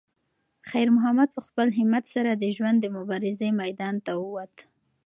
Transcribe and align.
خیر 0.69 0.87
محمد 0.95 1.29
په 1.35 1.41
خپل 1.47 1.67
همت 1.77 2.05
سره 2.13 2.31
د 2.35 2.43
ژوند 2.55 2.77
د 2.81 2.85
مبارزې 2.97 3.49
میدان 3.61 3.95
ته 4.05 4.11
وووت. 4.21 4.55